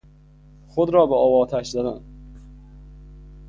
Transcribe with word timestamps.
خود 0.67 0.89
را 0.89 1.05
به 1.05 1.15
آب 1.15 1.31
و 1.31 1.37
آتش 1.41 1.69
زدن 1.69 2.01